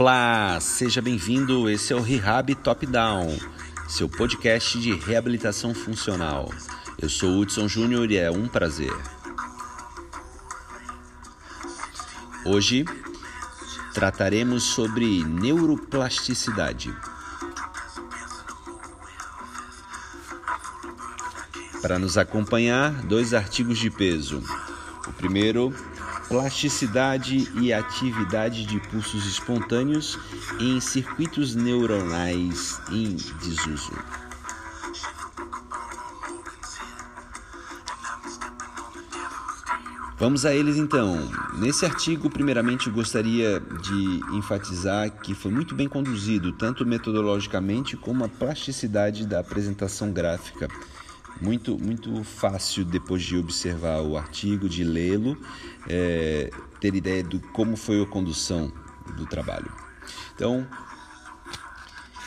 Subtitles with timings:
[0.00, 1.68] Olá, seja bem-vindo.
[1.68, 3.36] Esse é o Rehab Top Down,
[3.88, 6.54] seu podcast de reabilitação funcional.
[7.02, 8.92] Eu sou Hudson Júnior e é um prazer.
[12.46, 12.84] Hoje
[13.92, 16.94] trataremos sobre neuroplasticidade.
[21.82, 24.44] Para nos acompanhar, dois artigos de peso.
[25.08, 25.74] O primeiro
[26.28, 30.18] plasticidade e atividade de pulsos espontâneos
[30.60, 33.92] em circuitos neuronais em desuso.
[40.18, 41.16] Vamos a eles então.
[41.58, 48.28] Nesse artigo, primeiramente, gostaria de enfatizar que foi muito bem conduzido, tanto metodologicamente como a
[48.28, 50.68] plasticidade da apresentação gráfica
[51.40, 55.36] muito, muito fácil depois de observar o artigo, de lê-lo,
[55.88, 58.72] é, ter ideia de como foi a condução
[59.16, 59.70] do trabalho.
[60.34, 60.66] Então,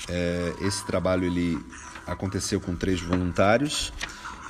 [0.10, 1.64] é, esse trabalho ele
[2.08, 3.94] aconteceu com três voluntários.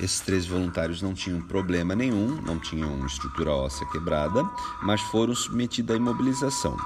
[0.00, 4.42] Esses três voluntários não tinham problema nenhum, não tinham estrutura óssea quebrada,
[4.82, 6.76] mas foram submetidos à imobilização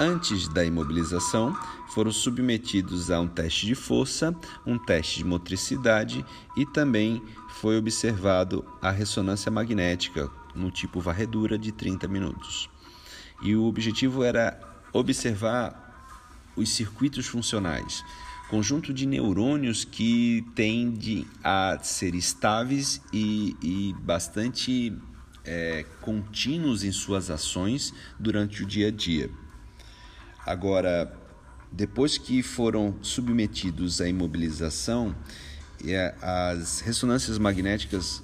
[0.00, 1.54] antes da imobilização,
[1.88, 4.34] foram submetidos a um teste de força,
[4.66, 6.24] um teste de motricidade
[6.56, 12.70] e também foi observado a ressonância magnética no tipo varredura de 30 minutos.
[13.42, 14.58] E o objetivo era
[14.90, 15.88] observar
[16.56, 18.02] os circuitos funcionais,
[18.48, 24.96] conjunto de neurônios que tende a ser estáveis e, e bastante
[25.44, 29.30] é, contínuos em suas ações durante o dia a dia.
[30.50, 31.16] Agora,
[31.70, 35.14] depois que foram submetidos à imobilização,
[36.20, 38.20] as ressonâncias magnéticas,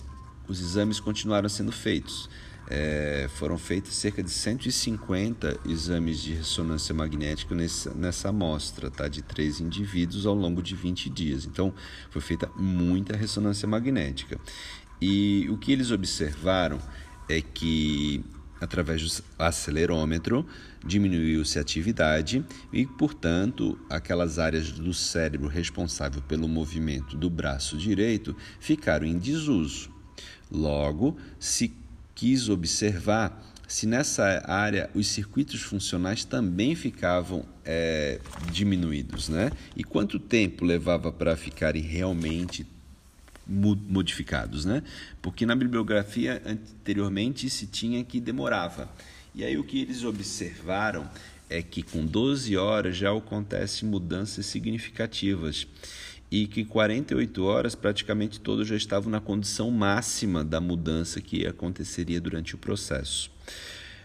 [0.48, 2.28] os exames continuaram sendo feitos.
[2.68, 9.06] É, foram feitos cerca de 150 exames de ressonância magnética nessa, nessa amostra, tá?
[9.06, 11.44] de três indivíduos ao longo de 20 dias.
[11.44, 11.72] Então,
[12.10, 14.36] foi feita muita ressonância magnética.
[15.00, 16.80] E o que eles observaram
[17.28, 18.24] é que
[18.66, 20.46] através do acelerômetro,
[20.84, 28.36] diminuiu-se a atividade e, portanto, aquelas áreas do cérebro responsável pelo movimento do braço direito
[28.60, 29.90] ficaram em desuso.
[30.50, 31.72] Logo, se
[32.14, 38.20] quis observar se nessa área os circuitos funcionais também ficavam é,
[38.52, 39.50] diminuídos, né?
[39.74, 42.64] E quanto tempo levava para ficarem realmente
[43.46, 44.82] modificados, né?
[45.22, 48.90] Porque na bibliografia anteriormente se tinha que demorava.
[49.34, 51.08] E aí o que eles observaram
[51.48, 55.66] é que com 12 horas já acontecem mudanças significativas
[56.30, 62.20] e que 48 horas praticamente todos já estavam na condição máxima da mudança que aconteceria
[62.20, 63.30] durante o processo.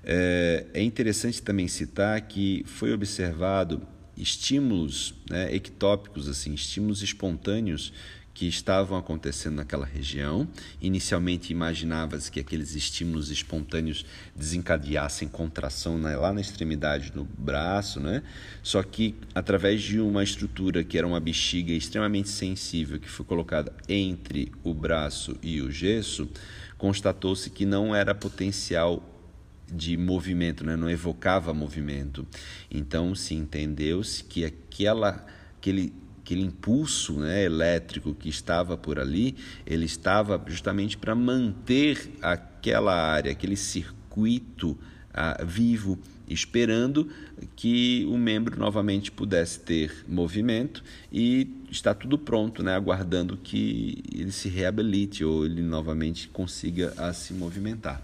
[0.04, 3.82] É, é interessante também citar que foi observado
[4.16, 7.92] estímulos né, ectópicos, assim, estímulos espontâneos
[8.34, 10.48] que estavam acontecendo naquela região.
[10.82, 14.06] Inicialmente imaginava-se que aqueles estímulos espontâneos
[14.36, 18.24] desencadeassem contração lá na extremidade do braço, né?
[18.64, 23.74] Só que através de uma estrutura que era uma bexiga extremamente sensível que foi colocada
[23.88, 26.30] entre o braço e o gesso,
[26.78, 29.08] constatou-se que não era potencial
[29.72, 30.76] de movimento, né?
[30.76, 32.28] não evocava movimento.
[32.70, 35.26] Então se entendeu-se que aquela
[35.58, 42.96] aquele aquele impulso né, elétrico que estava por ali, ele estava justamente para manter aquela
[42.96, 44.78] área, aquele circuito
[45.14, 46.00] ah, vivo,
[46.30, 47.10] esperando
[47.56, 54.32] que o membro novamente pudesse ter movimento e está tudo pronto, né, aguardando que ele
[54.32, 58.02] se reabilite ou ele novamente consiga a se movimentar.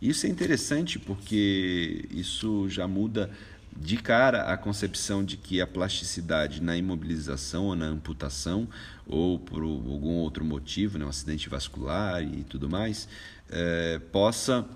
[0.00, 3.30] Isso é interessante porque isso já muda
[3.78, 8.68] de cara a concepção de que a plasticidade na imobilização ou na amputação
[9.06, 13.08] ou por algum outro motivo, né, um acidente vascular e tudo mais,
[13.48, 14.66] é, possa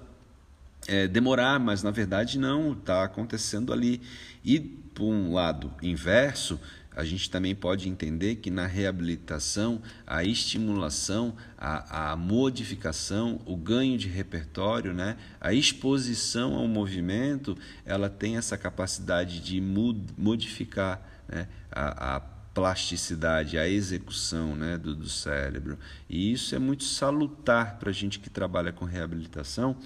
[0.86, 4.00] é, demorar, mas na verdade não, está acontecendo ali.
[4.44, 6.58] E por um lado inverso,
[6.94, 13.96] a gente também pode entender que na reabilitação, a estimulação, a, a modificação, o ganho
[13.96, 17.56] de repertório, né, a exposição ao movimento,
[17.86, 22.20] ela tem essa capacidade de modificar né, a, a
[22.52, 25.78] plasticidade, a execução né, do, do cérebro.
[26.08, 29.76] E isso é muito salutar para a gente que trabalha com reabilitação,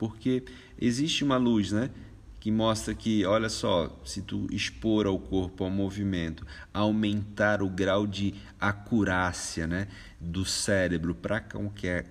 [0.00, 0.42] porque
[0.80, 1.90] existe uma luz, né?
[2.40, 8.06] que mostra que, olha só, se tu expor ao corpo ao movimento, aumentar o grau
[8.06, 9.88] de acurácia né,
[10.18, 11.44] do cérebro para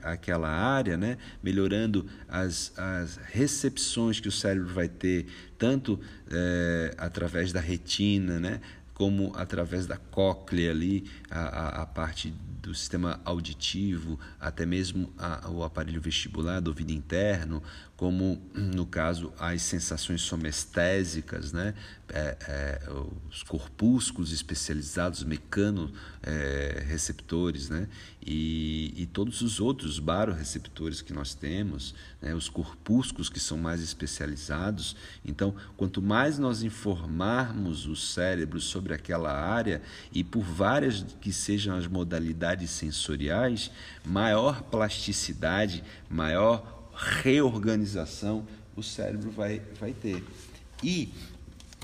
[0.03, 5.25] aquela área, né, melhorando as, as recepções que o cérebro vai ter,
[5.57, 5.99] tanto
[6.29, 8.61] é, através da retina, né,
[8.99, 12.31] como através da cóclea ali, a, a, a parte
[12.61, 17.63] do sistema auditivo, até mesmo a, o aparelho vestibular do ouvido interno,
[17.99, 21.73] como no caso as sensações somestésicas, né?
[22.11, 22.81] É, é,
[23.29, 25.91] os corpúsculos especializados, mecano
[26.23, 26.83] é,
[27.69, 27.87] né?
[28.25, 32.33] E, e, todos os outros baroreceptores que nós temos, né?
[32.33, 34.95] os corpúsculos que são mais especializados.
[35.23, 39.81] Então, quanto mais nós informarmos o cérebro sobre aquela área
[40.11, 43.71] e por várias que sejam as modalidades sensoriais,
[44.03, 50.23] maior plasticidade, maior reorganização o cérebro vai, vai ter.
[50.83, 51.09] E,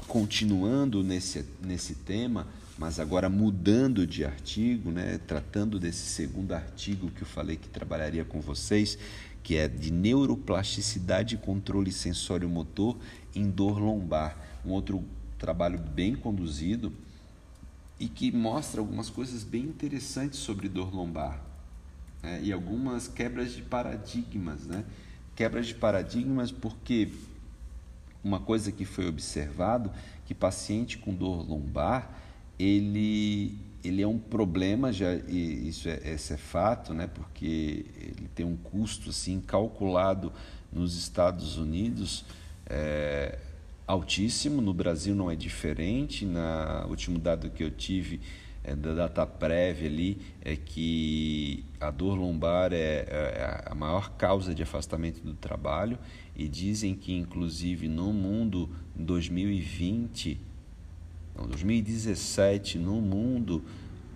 [0.07, 2.47] continuando nesse, nesse tema,
[2.77, 8.25] mas agora mudando de artigo, né, tratando desse segundo artigo que eu falei que trabalharia
[8.25, 8.97] com vocês,
[9.41, 12.97] que é de neuroplasticidade e controle sensório-motor
[13.33, 14.37] em dor lombar.
[14.65, 15.03] Um outro
[15.37, 16.91] trabalho bem conduzido
[17.99, 21.41] e que mostra algumas coisas bem interessantes sobre dor lombar
[22.21, 24.83] né, e algumas quebras de paradigmas, né?
[25.35, 27.09] Quebras de paradigmas, porque
[28.23, 29.91] uma coisa que foi observado
[30.25, 32.09] que paciente com dor lombar
[32.57, 38.43] ele ele é um problema já isso é esse é fato né porque ele tem
[38.43, 40.33] um custo assim calculado
[40.73, 42.25] nos Estados Unidos
[42.65, 43.37] é,
[43.85, 48.19] altíssimo no Brasil não é diferente na último dado que eu tive
[48.65, 54.55] é, da data prévia ali é que a dor lombar é, é, a maior causa
[54.55, 55.99] de afastamento do trabalho
[56.35, 58.67] e dizem que inclusive no mundo
[58.97, 60.39] em 2020,
[61.37, 63.63] não, 2017 no mundo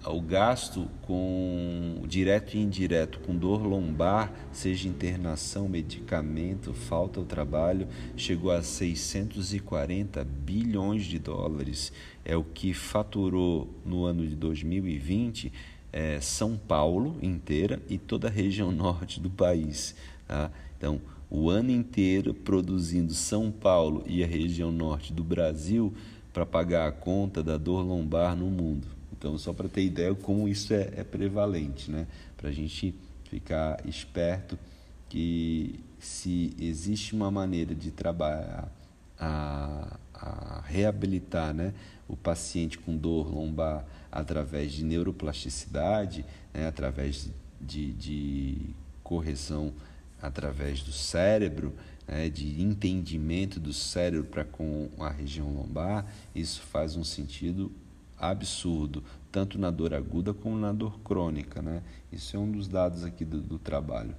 [0.06, 7.88] o gasto com direto e indireto com dor lombar, seja internação, medicamento, falta ao trabalho,
[8.16, 11.92] chegou a 640 bilhões de dólares.
[12.24, 15.52] É o que faturou no ano de 2020
[15.92, 19.96] é, São Paulo inteira e toda a região norte do país.
[20.28, 20.50] Tá?
[20.78, 25.94] Então, o ano inteiro produzindo São Paulo e a região norte do Brasil
[26.32, 28.99] para pagar a conta da dor lombar no mundo.
[29.20, 32.08] Então, só para ter ideia como isso é, é prevalente, né?
[32.38, 32.96] para a gente
[33.26, 34.58] ficar esperto
[35.10, 38.72] que se existe uma maneira de trabalhar
[39.20, 41.74] a, a reabilitar né,
[42.08, 47.30] o paciente com dor lombar através de neuroplasticidade, né, através
[47.60, 48.58] de, de
[49.04, 49.74] correção
[50.22, 51.74] através do cérebro,
[52.08, 57.70] né, de entendimento do cérebro para com a região lombar, isso faz um sentido
[58.20, 61.62] absurdo, tanto na dor aguda como na dor crônica.
[61.62, 61.82] Né?
[62.12, 64.16] Isso é um dos dados aqui do, do trabalho.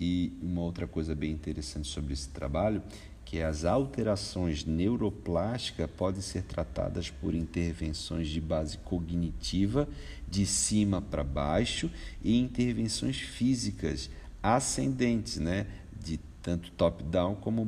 [0.00, 2.82] E uma outra coisa bem interessante sobre esse trabalho
[3.30, 9.88] que as alterações neuroplásticas podem ser tratadas por intervenções de base cognitiva,
[10.28, 11.88] de cima para baixo,
[12.24, 14.10] e intervenções físicas
[14.42, 15.68] ascendentes, né?
[16.02, 17.64] de tanto top-down como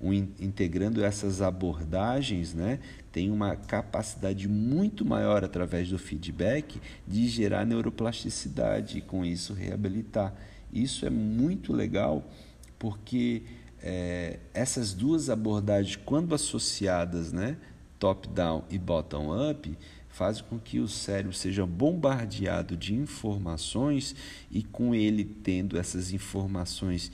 [0.00, 2.78] integrando essas abordagens, né,
[3.10, 10.34] tem uma capacidade muito maior através do feedback de gerar neuroplasticidade e com isso reabilitar.
[10.72, 12.30] Isso é muito legal
[12.78, 13.42] porque
[13.82, 17.56] é, essas duas abordagens, quando associadas, né,
[17.98, 19.76] top-down e bottom-up,
[20.10, 24.14] fazem com que o cérebro seja bombardeado de informações
[24.50, 27.12] e com ele tendo essas informações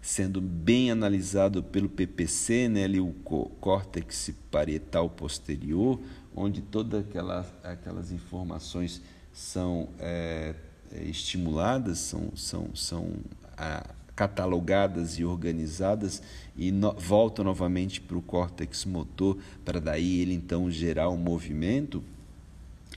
[0.00, 3.12] sendo bem analisado pelo PPC, né, ali o
[3.60, 6.00] córtex parietal posterior,
[6.34, 9.02] onde todas aquelas, aquelas informações
[9.32, 10.54] são é,
[10.92, 13.12] é, estimuladas, são, são, são
[13.56, 16.22] a, catalogadas e organizadas
[16.56, 22.02] e no, voltam novamente para o córtex motor, para daí ele então gerar um movimento.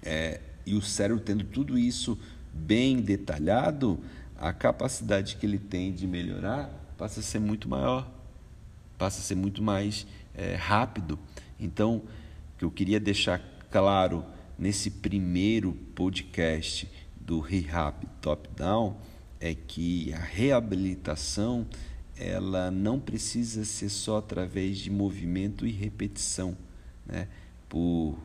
[0.02, 2.18] É, e o cérebro tendo tudo isso
[2.54, 4.00] bem detalhado,
[4.38, 8.10] a capacidade que ele tem de melhorar passa a ser muito maior,
[8.98, 11.20] passa a ser muito mais é, rápido.
[11.60, 14.26] Então, o que eu queria deixar claro
[14.58, 18.98] nesse primeiro podcast do Rehab Top Down
[19.40, 21.66] é que a reabilitação
[22.16, 26.56] ela não precisa ser só através de movimento e repetição,
[27.06, 27.28] né?
[27.68, 28.18] Por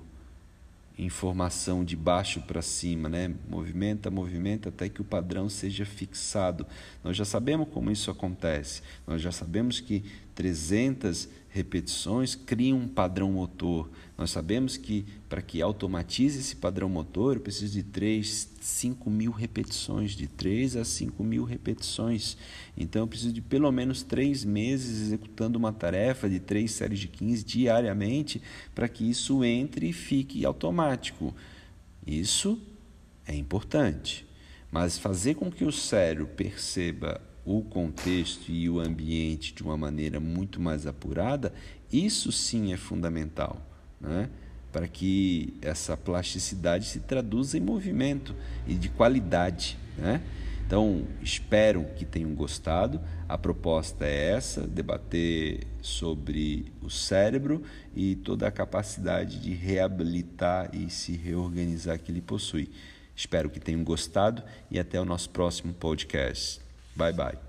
[0.98, 3.32] informação de baixo para cima, né?
[3.48, 6.66] Movimenta, movimenta até que o padrão seja fixado.
[7.04, 8.82] Nós já sabemos como isso acontece.
[9.06, 10.04] Nós já sabemos que
[10.38, 13.90] 300 repetições cria um padrão motor.
[14.16, 19.32] Nós sabemos que para que automatize esse padrão motor, eu preciso de 3, 5 mil
[19.32, 22.36] repetições, de 3 a 5 mil repetições.
[22.76, 27.08] Então eu preciso de pelo menos 3 meses executando uma tarefa de 3 séries de
[27.08, 28.40] 15 diariamente
[28.76, 31.34] para que isso entre e fique automático.
[32.06, 32.62] Isso
[33.26, 34.24] é importante.
[34.70, 40.20] Mas fazer com que o cérebro perceba o contexto e o ambiente de uma maneira
[40.20, 41.50] muito mais apurada,
[41.90, 43.60] isso sim é fundamental,
[43.98, 44.28] né?
[44.70, 48.34] para que essa plasticidade se traduza em movimento
[48.66, 49.78] e de qualidade.
[49.96, 50.20] Né?
[50.66, 53.00] Então, espero que tenham gostado.
[53.26, 57.62] A proposta é essa: debater sobre o cérebro
[57.96, 62.70] e toda a capacidade de reabilitar e se reorganizar que ele possui.
[63.16, 66.67] Espero que tenham gostado e até o nosso próximo podcast.
[66.98, 67.47] Bye bye.